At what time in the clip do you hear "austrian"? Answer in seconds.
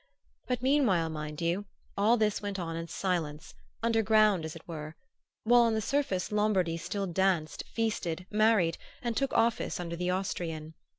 10.09-10.73